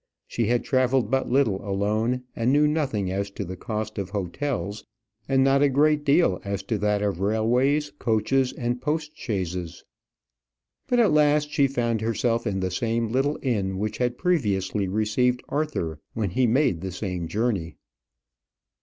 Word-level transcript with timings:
She 0.25 0.47
had 0.47 0.63
travelled 0.63 1.11
but 1.11 1.29
little 1.29 1.61
alone, 1.63 2.23
and 2.35 2.51
knew 2.51 2.67
nothing 2.67 3.11
as 3.11 3.29
to 3.29 3.45
the 3.45 3.55
cost 3.55 3.99
of 3.99 4.09
hotels, 4.09 4.83
and 5.29 5.43
not 5.43 5.61
a 5.61 5.69
great 5.69 6.03
deal 6.03 6.41
as 6.43 6.63
to 6.63 6.79
that 6.79 7.03
of 7.03 7.19
railways, 7.19 7.91
coaches, 7.99 8.51
and 8.51 8.81
post 8.81 9.13
chaises. 9.15 9.83
But 10.87 10.97
at 10.99 11.13
last 11.13 11.51
she 11.51 11.67
found 11.67 12.01
herself 12.01 12.47
in 12.47 12.61
the 12.61 12.71
same 12.71 13.09
little 13.09 13.37
inn 13.43 13.77
which 13.77 13.99
had 13.99 14.17
previously 14.17 14.87
received 14.87 15.43
Arthur 15.49 15.99
when 16.15 16.31
he 16.31 16.47
made 16.47 16.81
the 16.81 16.91
same 16.91 17.27
journey. 17.27 17.75